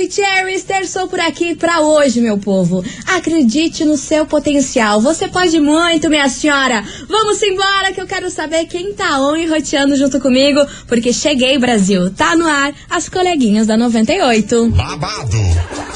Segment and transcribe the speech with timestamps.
[0.00, 2.82] Maravicheries, terçou por aqui pra hoje, meu povo.
[3.06, 4.98] Acredite no seu potencial.
[5.00, 6.82] Você pode muito, minha senhora.
[7.06, 11.58] Vamos embora que eu quero saber quem tá on e roteando junto comigo, porque cheguei,
[11.58, 12.10] Brasil.
[12.12, 14.70] Tá no ar as coleguinhas da 98.
[14.70, 15.36] Babado,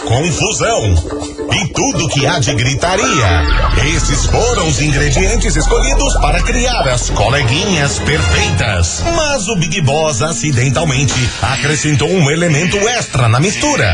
[0.05, 0.95] confusão
[1.53, 3.65] e tudo que há de gritaria.
[3.97, 9.03] Esses foram os ingredientes escolhidos para criar as coleguinhas perfeitas.
[9.17, 13.94] Mas o Big Boss acidentalmente acrescentou um elemento extra na mistura: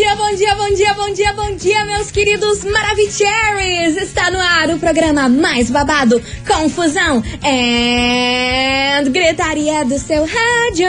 [0.00, 3.98] dia, bom dia, bom dia, bom dia, bom dia, meus queridos Maravicheries!
[3.98, 10.88] Está no ar o programa mais babado, confusão e gritaria do seu rádio.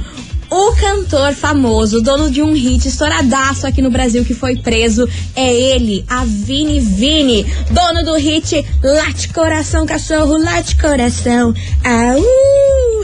[0.50, 5.50] O cantor famoso, dono de um hit estouradaço aqui no Brasil que foi preso, é
[5.54, 11.54] ele, a Vini Vini, dono do hit Late Coração Cachorro, Late Coração.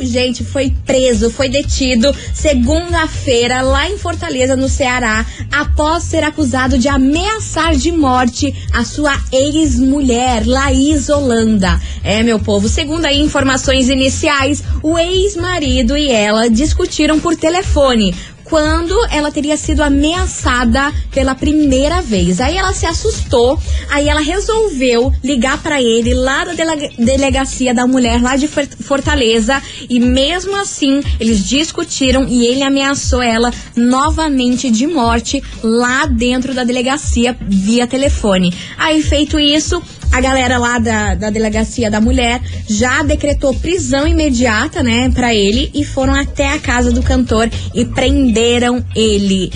[0.03, 6.89] Gente, foi preso, foi detido segunda-feira lá em Fortaleza, no Ceará, após ser acusado de
[6.89, 11.81] ameaçar de morte a sua ex-mulher, Laís Holanda.
[12.03, 18.15] É, meu povo, segundo aí informações iniciais, o ex-marido e ela discutiram por telefone
[18.49, 22.41] quando ela teria sido ameaçada pela primeira vez.
[22.41, 23.61] Aí ela se assustou,
[23.91, 29.63] aí ela resolveu ligar para ele lá da delega delegacia da mulher lá de Fortaleza
[29.89, 36.65] e mesmo assim eles discutiram e ele ameaçou ela novamente de morte lá dentro da
[36.65, 38.53] delegacia via telefone.
[38.77, 39.83] Aí feito isso,
[40.13, 45.71] a galera lá da, da delegacia da mulher já decretou prisão imediata, né, para ele
[45.75, 49.53] e foram até a casa do cantor e prenderam ele.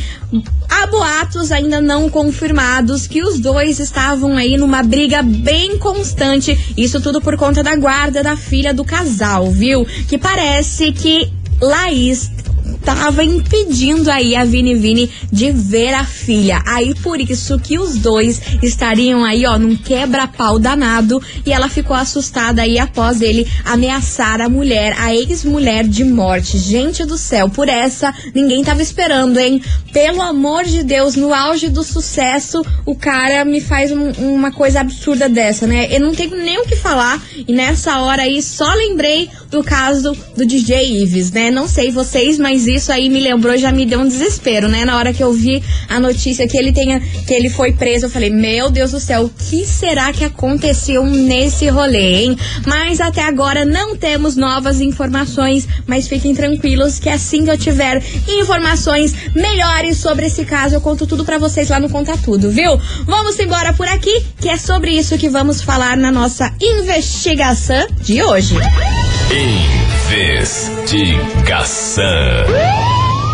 [0.68, 6.58] Há boatos ainda não confirmados que os dois estavam aí numa briga bem constante.
[6.76, 9.84] Isso tudo por conta da guarda da filha do casal, viu?
[10.08, 11.30] Que parece que
[11.60, 12.30] Laís
[12.84, 16.62] tava impedindo aí a Vini Vini de ver a filha.
[16.66, 21.96] Aí por isso que os dois estariam aí, ó, num quebra-pau danado e ela ficou
[21.96, 26.58] assustada aí após ele ameaçar a mulher, a ex-mulher de morte.
[26.58, 29.62] Gente do céu, por essa ninguém tava esperando, hein?
[29.92, 34.80] Pelo amor de Deus, no auge do sucesso, o cara me faz um, uma coisa
[34.80, 35.88] absurda dessa, né?
[35.90, 40.16] Eu não tenho nem o que falar e nessa hora aí só lembrei do caso
[40.36, 41.50] do DJ Ives, né?
[41.50, 44.84] Não sei vocês, mas isso aí me lembrou, já me deu um desespero, né?
[44.84, 48.10] Na hora que eu vi a notícia que ele tenha, que ele foi preso, eu
[48.10, 52.38] falei, meu Deus do céu, o que será que aconteceu nesse rolê, hein?
[52.66, 58.02] Mas até agora não temos novas informações, mas fiquem tranquilos que assim que eu tiver
[58.28, 62.78] informações melhores sobre esse caso, eu conto tudo para vocês lá no Conta Tudo, viu?
[63.04, 68.22] Vamos embora por aqui, que é sobre isso que vamos falar na nossa investigação de
[68.22, 68.56] hoje.
[70.12, 72.04] Investigação.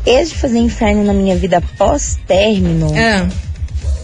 [0.05, 3.27] Esse de fazer inferno na minha vida pós-término Ah,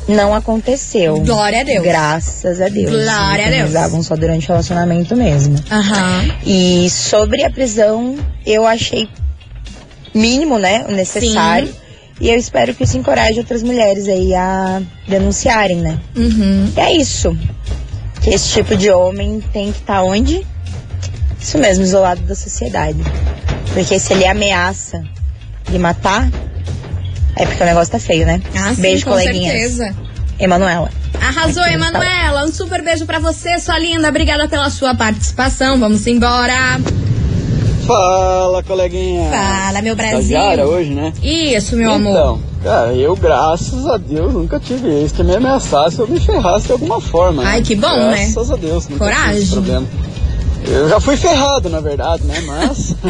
[0.07, 1.19] não aconteceu.
[1.21, 1.83] Glória a Deus.
[1.83, 2.89] Graças a Deus.
[2.89, 3.69] Glória a Deus.
[3.69, 5.55] Usavam só durante o relacionamento mesmo.
[5.71, 6.25] Aham.
[6.45, 9.07] E sobre a prisão, eu achei
[10.13, 10.85] mínimo, né?
[10.89, 11.73] O necessário.
[12.19, 15.99] E eu espero que isso encoraje outras mulheres aí a denunciarem, né?
[16.15, 16.71] Uhum.
[16.75, 17.35] E é isso.
[18.21, 20.45] Que esse tipo de homem tem que estar onde?
[21.39, 22.99] Isso mesmo, isolado da sociedade.
[23.73, 25.03] Porque se ele ameaça
[25.71, 26.29] de matar,
[27.35, 28.41] é porque o negócio tá feio, né?
[28.55, 29.51] Ah, sim, Beijo, com coleguinhas.
[29.53, 29.95] certeza.
[30.39, 30.89] Emanuela.
[31.19, 32.45] Arrasou, Aqui, Emanuela.
[32.45, 34.09] Um super beijo pra você, sua linda.
[34.09, 35.79] Obrigada pela sua participação.
[35.79, 36.79] Vamos embora.
[37.85, 39.29] Fala, coleguinha.
[39.29, 40.19] Fala, meu Brasil.
[40.19, 41.13] Estagiária hoje, né?
[41.21, 42.11] Isso, meu amor.
[42.11, 46.67] Então, cara, eu, graças a Deus, nunca tive ex que me ameaçasse ou me ferrasse
[46.67, 47.43] de alguma forma.
[47.43, 47.65] Ai, né?
[47.65, 48.17] que bom, né?
[48.31, 48.87] Graças a Deus.
[48.87, 49.31] Nunca Coragem.
[49.33, 49.87] tive esse problema.
[50.67, 52.39] Eu já fui ferrado, na verdade, né?
[52.45, 52.95] Mas.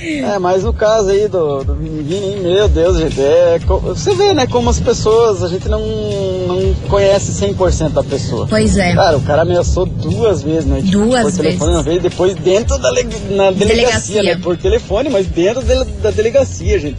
[0.00, 4.70] É, mas no caso aí do, do meu Deus, gente, é, você vê, né, como
[4.70, 8.46] as pessoas, a gente não, não conhece 100% da pessoa.
[8.48, 8.94] pois é.
[8.94, 10.80] Cara, o cara ameaçou duas vezes, né?
[10.82, 11.76] Tipo, Duas por telefone vezes.
[11.76, 14.22] uma vez, depois dentro da na delegacia, Delegacia.
[14.22, 14.38] né?
[14.42, 16.96] Por telefone, mas dentro dele- da delegacia, gente.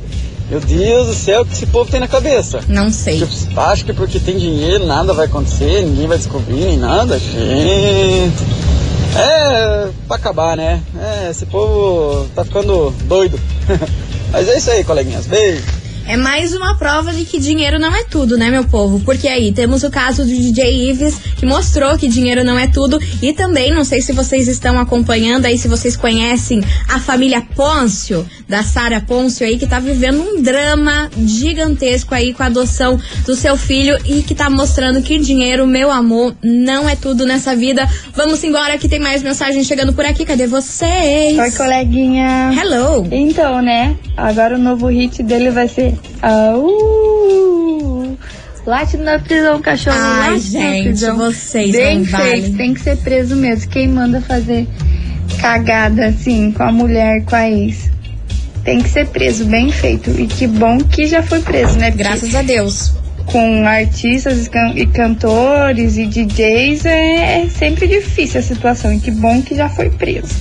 [0.49, 2.59] Meu Deus do céu, o que esse povo tem na cabeça?
[2.67, 3.19] Não sei.
[3.19, 7.19] Tipo, acho que porque tem dinheiro, nada vai acontecer, ninguém vai descobrir, nem nada.
[7.19, 8.33] Gente.
[9.17, 10.81] É, pra acabar, né?
[10.97, 13.39] É, esse povo tá ficando doido.
[14.31, 15.25] Mas é isso aí, coleguinhas.
[15.25, 15.78] Beijo.
[16.09, 18.99] É mais uma prova de que dinheiro não é tudo, né, meu povo?
[19.01, 22.99] Porque aí temos o caso do DJ Ives, que mostrou que dinheiro não é tudo.
[23.21, 28.27] E também, não sei se vocês estão acompanhando aí, se vocês conhecem a família Pôncio,
[28.47, 33.35] da Sara Pôncio aí, que tá vivendo um drama gigantesco aí com a adoção do
[33.35, 37.87] seu filho e que tá mostrando que dinheiro, meu amor, não é tudo nessa vida.
[38.15, 40.25] Vamos embora que tem mais mensagem chegando por aqui.
[40.25, 41.37] Cadê vocês?
[41.37, 42.51] Oi, coleguinha.
[42.51, 43.07] Hello!
[43.11, 43.95] Então, né?
[44.17, 45.98] Agora o novo hit dele vai ser.
[46.21, 48.17] Au!
[48.65, 49.97] Late na prisão, cachorro.
[49.97, 51.17] Ai, late na gente, prisão.
[51.17, 52.53] vocês Bem feito, valem.
[52.53, 53.69] tem que ser preso mesmo.
[53.71, 54.67] Quem manda fazer
[55.41, 57.89] cagada assim com a mulher, com a ex?
[58.63, 60.11] tem que ser preso, bem feito.
[60.19, 61.89] E que bom que já foi preso, né?
[61.91, 62.93] Porque Graças a Deus.
[63.25, 68.93] com artistas e cantores e DJs é sempre difícil a situação.
[68.93, 70.35] E que bom que já foi preso.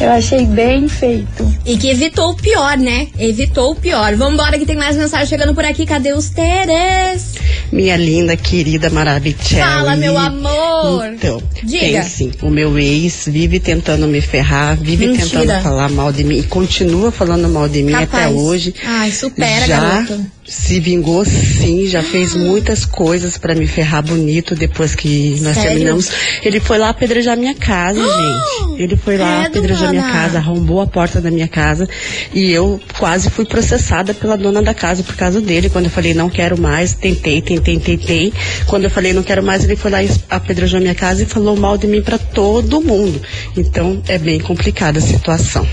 [0.00, 1.52] Eu achei bem feito.
[1.66, 3.08] E que evitou o pior, né?
[3.18, 4.14] Evitou o pior.
[4.14, 5.84] Vambora que tem mais mensagem chegando por aqui.
[5.84, 7.34] Cadê os Teres?
[7.72, 9.56] Minha linda, querida, maravilhosa.
[9.56, 11.06] Fala, meu amor.
[11.14, 11.78] Então, Diga.
[11.80, 12.30] tem sim.
[12.42, 15.40] O meu ex vive tentando me ferrar, vive Mentira.
[15.40, 18.26] tentando falar mal de mim e continua falando mal de mim Capaz.
[18.26, 18.74] até hoje.
[18.86, 20.24] Ai, supera, já garoto.
[20.46, 25.70] se vingou sim, já fez muitas coisas pra me ferrar bonito depois que nós Sério?
[25.72, 26.10] terminamos.
[26.42, 28.82] Ele foi lá apedrejar minha casa, gente.
[28.82, 31.88] Ele foi lá Credo, apedrejar minha casa, arrombou a porta da minha casa
[32.32, 35.68] e eu quase fui processada pela dona da casa por causa dele.
[35.68, 38.32] Quando eu falei não quero mais, tentei, tentei, tentei.
[38.66, 41.56] Quando eu falei não quero mais, ele foi lá e apedrejou minha casa e falou
[41.56, 43.20] mal de mim pra todo mundo.
[43.56, 45.66] Então é bem complicada a situação.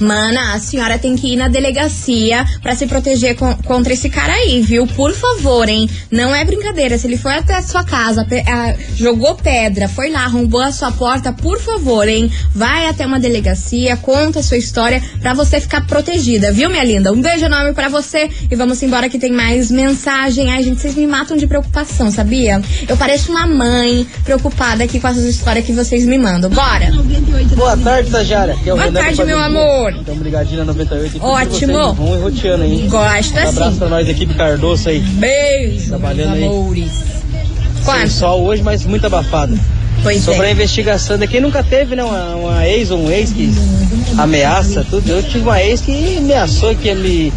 [0.00, 4.32] Mana, a senhora tem que ir na delegacia pra se proteger con- contra esse cara
[4.32, 4.86] aí, viu?
[4.86, 5.88] Por favor, hein?
[6.10, 6.96] Não é brincadeira.
[6.98, 10.90] Se ele foi até a sua casa, ah, jogou pedra, foi lá, arrombou a sua
[10.92, 12.30] porta, por favor, hein?
[12.54, 13.59] Vai até uma delegacia,
[14.02, 17.12] conta a sua história pra você ficar protegida, viu, minha linda?
[17.12, 20.50] Um beijo enorme pra você e vamos embora que tem mais mensagem.
[20.50, 22.60] Ai, gente, vocês me matam de preocupação, sabia?
[22.88, 26.50] Eu pareço uma mãe preocupada aqui com essas histórias que vocês me mandam.
[26.50, 26.90] Bora!
[27.56, 28.10] Boa tarde.
[28.14, 29.92] Aqui é Boa Renan tarde, meu amor.
[29.94, 31.16] Estamos ligadinho na 98.
[31.16, 31.92] e Ótimo.
[31.94, 32.86] Vão e roteando aí.
[32.88, 33.78] Gosto Um abraço assim.
[33.78, 35.00] pra nós, equipe Cardoso aí.
[35.00, 36.44] Beijo, Trabalhando aí.
[36.44, 36.92] amores.
[37.84, 38.10] Quanto?
[38.10, 39.58] sol hoje, mas muito abafado.
[40.02, 40.52] Pois Sobre a é.
[40.52, 42.02] investigação de quem nunca teve, né?
[42.02, 43.52] Uma, uma ex ou um ex que
[44.18, 45.08] ameaça tudo.
[45.10, 47.32] Eu tive uma ex que ameaçou que ia me,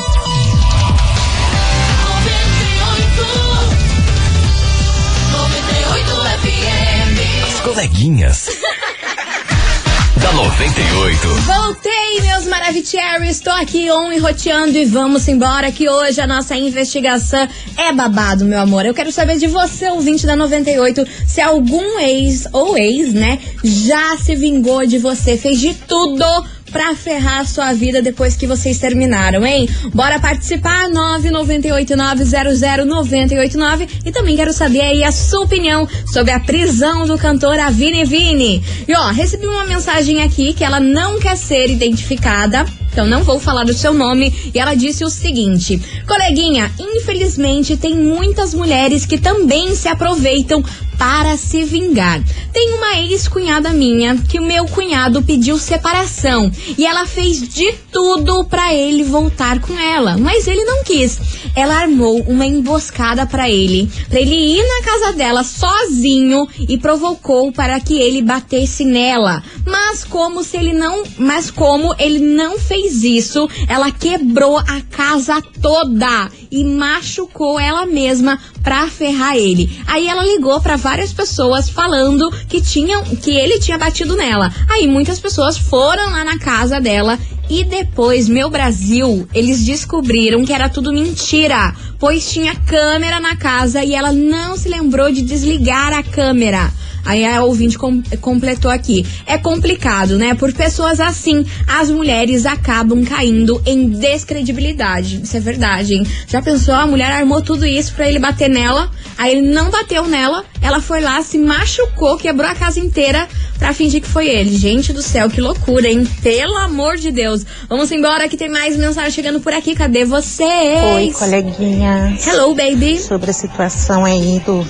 [7.80, 8.50] Coleguinhas.
[10.22, 11.28] da 98.
[11.28, 13.38] Voltei, meus Maravicheries.
[13.38, 18.44] Estou aqui on e roteando e vamos embora que hoje a nossa investigação é babado,
[18.44, 18.86] meu amor.
[18.86, 24.18] Eu quero saber de você, ouvinte da 98, se algum ex ou ex, né, já
[24.18, 26.26] se vingou de você, fez de tudo
[26.72, 29.68] pra ferrar a sua vida depois que vocês terminaram, hein?
[29.94, 30.90] Bora participar?
[30.90, 38.06] 998900989 e também quero saber aí a sua opinião sobre a prisão do cantor Avini
[38.06, 38.64] Vini.
[38.88, 42.66] E ó, recebi uma mensagem aqui que ela não quer ser identificada.
[42.92, 44.52] Então não vou falar do seu nome.
[44.54, 50.64] E ela disse o seguinte: Coleguinha, infelizmente tem muitas mulheres que também se aproveitam
[51.00, 52.22] para se vingar.
[52.52, 58.44] Tem uma ex-cunhada minha que o meu cunhado pediu separação e ela fez de tudo
[58.44, 61.18] para ele voltar com ela, mas ele não quis.
[61.56, 67.50] Ela armou uma emboscada para ele, para ele ir na casa dela sozinho e provocou
[67.52, 69.42] para que ele batesse nela.
[69.66, 75.42] Mas como se ele não, mas como ele não fez isso, ela quebrou a casa
[75.62, 79.70] toda e machucou ela mesma pra ferrar ele.
[79.88, 84.52] Aí ela ligou pra várias pessoas falando que tinham que ele tinha batido nela.
[84.70, 87.18] Aí muitas pessoas foram lá na casa dela
[87.50, 93.84] E depois, meu Brasil, eles descobriram que era tudo mentira, pois tinha câmera na casa
[93.84, 96.72] e ela não se lembrou de desligar a câmera.
[97.04, 99.04] Aí a ouvinte com, completou aqui.
[99.26, 100.36] É complicado, né?
[100.36, 105.22] Por pessoas assim, as mulheres acabam caindo em descredibilidade.
[105.24, 106.06] Isso é verdade, hein?
[106.28, 106.74] Já pensou?
[106.74, 110.80] A mulher armou tudo isso pra ele bater nela, aí ele não bateu nela, ela
[110.82, 113.28] foi lá, se machucou, quebrou a casa inteira
[113.58, 114.56] pra fingir que foi ele.
[114.58, 116.08] Gente do céu, que loucura, hein?
[116.22, 117.46] Pelo amor de Deus.
[117.68, 119.76] Vamos embora que tem mais mensagem chegando por aqui.
[119.76, 120.84] Cadê vocês?
[120.96, 122.18] Oi, coleguinha.
[122.26, 123.00] Hello, baby.
[123.00, 124.66] Sobre a situação aí do,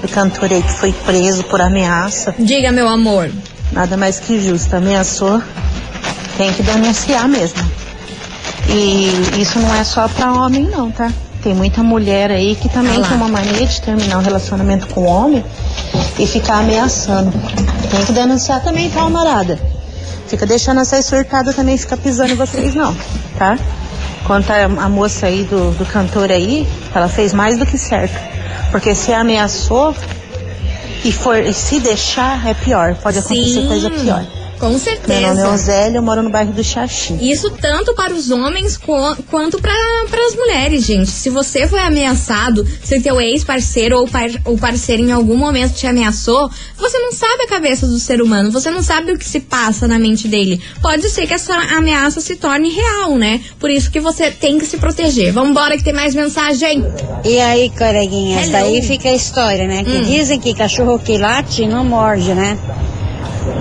[0.00, 2.34] do cantor aí que foi preso por ameaça.
[2.38, 3.30] Diga, meu amor.
[3.72, 4.76] Nada mais que justo.
[4.76, 5.42] Ameaçou,
[6.36, 7.83] tem que denunciar mesmo.
[8.68, 11.12] E isso não é só pra homem, não, tá?
[11.42, 15.02] Tem muita mulher aí que também Ah tem uma mania de terminar um relacionamento com
[15.02, 15.44] o homem
[16.18, 17.32] e ficar ameaçando.
[17.90, 19.58] Tem que denunciar também, tá, camarada?
[20.26, 22.96] Fica deixando essa surtada também fica pisando em vocês, não,
[23.38, 23.58] tá?
[24.26, 28.18] Quanto a, a moça aí do, do cantor aí, ela fez mais do que certo.
[28.70, 29.94] Porque se ameaçou
[31.04, 32.94] e for e se deixar, é pior.
[32.94, 34.24] Pode acontecer Sim, coisa pior.
[34.58, 35.48] Com Meu nome é certeza.
[35.50, 37.18] Osélia, eu moro no bairro do Xaxim.
[37.20, 39.72] Isso tanto para os homens qu- quanto para
[40.26, 41.10] as mulheres, gente.
[41.10, 45.86] Se você foi ameaçado, se teu ex-parceiro ou, par, ou parceiro em algum momento te
[45.86, 49.40] ameaçou, você não sabe a cabeça do ser humano, você não sabe o que se
[49.40, 50.60] passa na mente dele.
[50.80, 53.40] Pode ser que essa ameaça se torne real, né?
[53.58, 55.32] Por isso que você tem que se proteger.
[55.32, 56.84] Vambora que tem mais mensagem.
[57.24, 58.52] E aí, coleguinhas, Hello.
[58.52, 59.84] daí fica a história, né?
[59.84, 60.02] Que Hum.
[60.02, 62.56] dizem que cachorro que late não morde, né?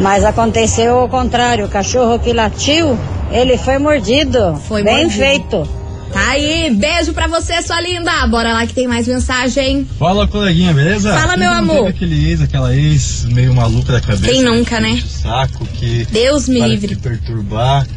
[0.02, 2.98] Mas aconteceu o contrário, o cachorro que latiu,
[3.32, 4.56] ele foi mordido.
[4.68, 5.20] Foi Bem mordido.
[5.20, 5.84] feito.
[6.12, 8.12] Tá aí, beijo pra você, sua linda.
[8.28, 9.88] Bora lá que tem mais mensagem.
[9.98, 11.12] Fala, coleguinha, beleza?
[11.12, 11.76] Fala, meu Não amor.
[11.86, 14.24] teve aquele ex, aquela ex meio maluca da cabeça.
[14.32, 15.02] Quem nunca, né?
[15.08, 16.90] saco, que Deus me livre.
[16.90, 17.88] de perturbar,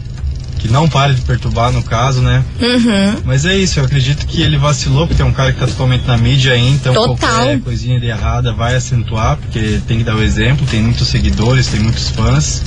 [0.67, 2.45] que não para de perturbar no caso, né?
[2.61, 3.23] Uhum.
[3.25, 6.07] Mas é isso, eu acredito que ele vacilou, porque é um cara que tá totalmente
[6.07, 7.17] na mídia aí, então Total.
[7.17, 11.69] qualquer coisinha de errada vai acentuar, porque tem que dar o exemplo, tem muitos seguidores,
[11.69, 12.63] tem muitos fãs.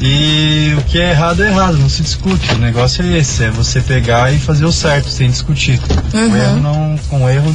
[0.00, 2.52] E o que é errado é errado, não se discute.
[2.54, 5.80] O negócio é esse, é você pegar e fazer o certo, sem discutir.
[6.14, 6.30] Uhum.
[6.30, 6.98] Com erro não.
[7.08, 7.54] Com erro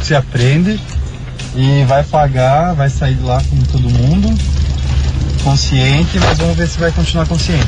[0.00, 0.80] se aprende
[1.54, 4.32] e vai pagar, vai sair de lá como todo mundo,
[5.42, 7.66] consciente, mas vamos ver se vai continuar consciente.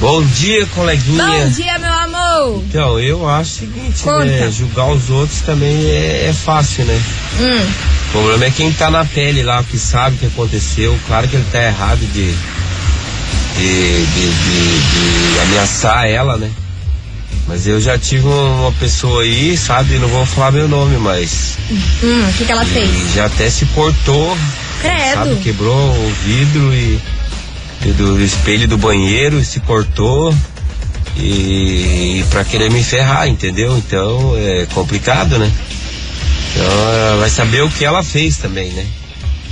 [0.00, 1.22] Bom dia, coleguinha.
[1.22, 2.64] Bom dia, meu amor.
[2.68, 4.24] Então, eu acho o seguinte, Conta.
[4.24, 4.50] né?
[4.50, 7.00] Julgar os outros também é, é fácil, né?
[7.40, 7.64] Hum,
[8.08, 10.98] O problema é quem tá na pele lá, que sabe o que aconteceu.
[11.06, 12.32] Claro que ele tá errado de,
[13.56, 16.50] de, de, de- de ameaçar ela, né?
[17.46, 19.98] Mas eu já tive uma pessoa aí, sabe?
[19.98, 21.58] Não vou falar meu nome, mas
[22.02, 22.88] hum, o que, que ela fez?
[22.90, 24.36] e já até se portou,
[24.80, 25.14] Credo.
[25.14, 25.36] sabe?
[25.36, 26.98] Quebrou o vidro e,
[27.86, 30.34] e do espelho do banheiro, se cortou
[31.16, 33.76] e, para querer me ferrar, entendeu?
[33.78, 35.50] Então é complicado, né?
[36.58, 38.84] Então ela vai saber o que ela fez também, né?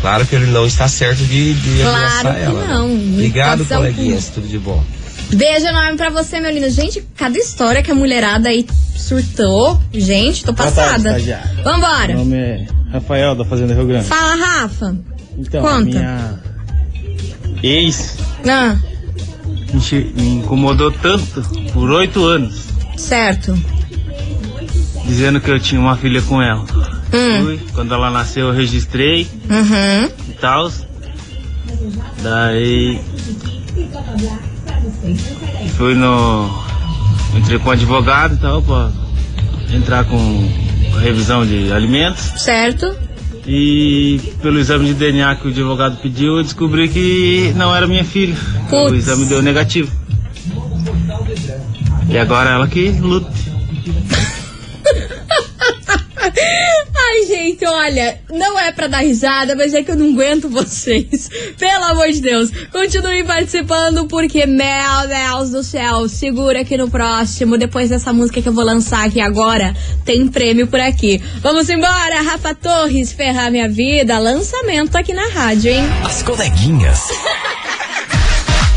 [0.01, 2.61] Claro que ele não está certo de, de Claro ameaçar que ela.
[2.67, 2.75] né?
[2.75, 2.95] não.
[2.95, 4.29] Obrigado, ser um coleguinhas.
[4.29, 4.83] Tudo de bom.
[5.33, 6.69] Beijo enorme pra você, meu lindo.
[6.71, 8.67] Gente, cada história que a mulherada aí
[8.97, 9.81] surtou.
[9.93, 11.09] Gente, tô tarde, passada.
[11.11, 11.63] estagiário.
[11.65, 12.09] Vambora.
[12.09, 14.07] Meu nome é Rafael, da Fazenda Rio Grande.
[14.07, 14.97] Fala, Rafa.
[15.39, 15.85] Então, Conta.
[15.85, 16.35] minha
[17.63, 18.17] ex
[18.49, 18.77] Ah,
[20.15, 21.43] me incomodou tanto
[21.73, 22.65] por oito anos,
[22.97, 23.59] certo.
[25.05, 26.65] dizendo que eu tinha uma filha com ela.
[27.17, 27.45] Hum.
[27.45, 30.11] Fui, quando ela nasceu, eu registrei Uhum.
[30.29, 30.71] e tal.
[32.23, 33.01] Daí.
[35.77, 36.51] Fui no.
[37.37, 38.91] Entrei com um advogado e tal, pra
[39.73, 40.49] entrar com
[41.01, 42.23] revisão de alimentos.
[42.37, 42.95] Certo.
[43.47, 48.05] E pelo exame de DNA que o advogado pediu, eu descobri que não era minha
[48.05, 48.35] filha.
[48.67, 48.95] O Putz.
[48.99, 49.91] exame deu negativo.
[52.09, 53.31] E agora ela que luta.
[57.67, 61.29] Gente, olha, não é pra dar risada, mas é que eu não aguento vocês.
[61.59, 62.51] Pelo amor de Deus.
[62.71, 67.59] Continue participando, porque, meu Deus do céu, segura aqui no próximo.
[67.59, 69.75] Depois dessa música que eu vou lançar aqui agora,
[70.05, 71.21] tem prêmio por aqui.
[71.41, 74.17] Vamos embora, Rafa Torres, ferrar minha vida.
[74.19, 75.85] Lançamento aqui na rádio, hein?
[76.05, 77.01] As coleguinhas.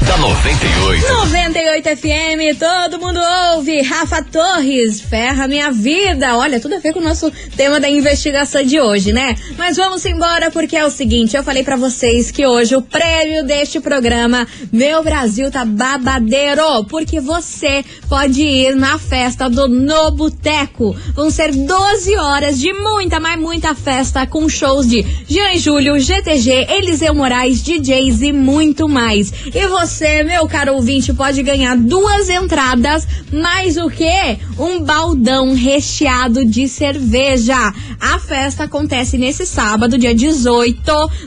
[0.09, 1.07] da 98.
[1.07, 3.19] 98 FM, todo mundo
[3.53, 3.79] ouve.
[3.83, 6.35] Rafa Torres, ferra minha vida.
[6.35, 9.35] Olha, tudo a ver com o nosso tema da investigação de hoje, né?
[9.55, 13.45] Mas vamos embora porque é o seguinte, eu falei pra vocês que hoje o prêmio
[13.45, 20.95] deste programa Meu Brasil tá babadeiro, porque você pode ir na festa do No Boteco.
[21.13, 26.65] Vão ser 12 horas de muita, mas muita festa com shows de Jean Júlio, GTG,
[26.67, 29.31] Eliseu Moraes, DJs e muito mais.
[29.53, 34.39] E você, meu caro ouvinte, pode ganhar duas entradas, mais o que?
[34.57, 37.73] Um baldão recheado de cerveja.
[37.99, 40.81] A festa acontece nesse sábado, dia 18,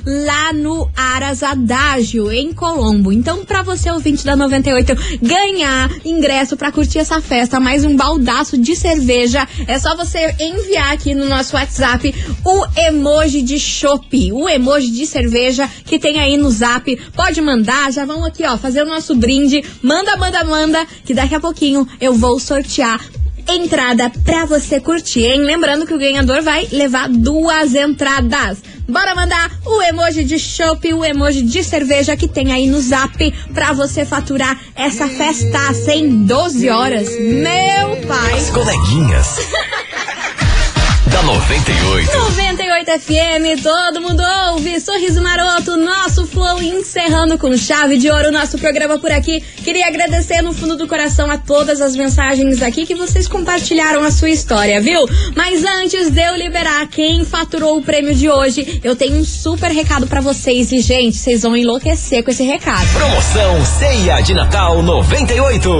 [0.06, 3.12] lá no Aras Adágio, em Colombo.
[3.12, 8.56] Então, pra você, ouvinte da 98, ganhar ingresso pra curtir essa festa, mais um baldaço
[8.56, 14.48] de cerveja, é só você enviar aqui no nosso WhatsApp o emoji de chopp, o
[14.48, 16.96] emoji de cerveja que tem aí no zap.
[17.14, 19.62] Pode mandar, já vão aqui, ó, fazer o nosso brinde.
[19.82, 23.00] Manda, manda, manda, que daqui a pouquinho eu vou sortear
[23.48, 25.40] entrada pra você curtir, hein?
[25.40, 28.58] Lembrando que o ganhador vai levar duas entradas.
[28.88, 33.32] Bora mandar o emoji de chopp, o emoji de cerveja que tem aí no zap
[33.52, 37.08] pra você faturar essa festa em 12 horas.
[37.18, 38.34] Meu pai.
[38.34, 39.38] As coleguinhas.
[41.12, 42.10] da 98.
[42.10, 44.80] 98 FM, todo mundo ouve.
[44.80, 49.40] Sorriso Maroto, nosso flow encerrando com chave de ouro o nosso programa por aqui.
[49.40, 54.10] Queria agradecer no fundo do coração a todas as mensagens aqui que vocês compartilharam a
[54.10, 55.06] sua história, viu?
[55.36, 59.70] Mas antes de eu liberar quem faturou o prêmio de hoje, eu tenho um super
[59.70, 60.72] recado pra vocês.
[60.72, 62.86] E, gente, vocês vão enlouquecer com esse recado.
[62.92, 65.70] Promoção Ceia de Natal 98.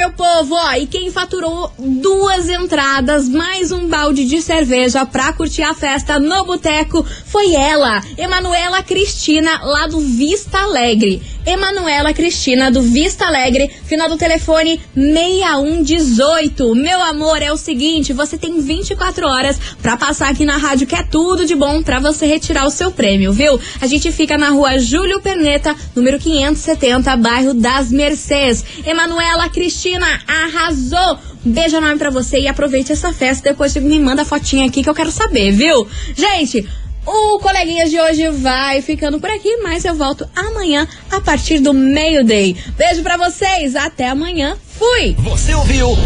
[0.00, 0.54] Meu povo!
[0.54, 6.18] Ó, e quem faturou duas entradas, mais um balde de cerveja pra curtir a festa
[6.18, 11.20] no boteco foi ela, Emanuela Cristina, lá do Vista Alegre.
[11.46, 16.74] Emanuela Cristina, do Vista Alegre, final do telefone 6118.
[16.74, 20.94] Meu amor, é o seguinte, você tem 24 horas pra passar aqui na rádio, que
[20.94, 23.58] é tudo de bom pra você retirar o seu prêmio, viu?
[23.80, 28.64] A gente fica na rua Júlio Perneta, número 570, bairro das Mercês.
[28.84, 31.18] Emanuela Cristina, arrasou!
[31.42, 33.48] Beijo enorme pra você e aproveite essa festa.
[33.48, 35.86] Depois me manda a fotinha aqui que eu quero saber, viu?
[36.14, 36.68] Gente,
[37.06, 41.72] o Coleguinhas de hoje vai ficando por aqui, mas eu volto amanhã a partir do
[41.72, 42.56] meio-day.
[42.76, 44.56] Beijo pra vocês, até amanhã.
[44.78, 45.14] Fui!
[45.18, 45.96] Você ouviu?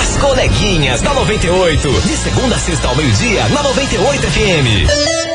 [0.00, 2.00] As coleguinhas da 98.
[2.02, 5.27] De segunda a sexta ao meio-dia, na 98 FM.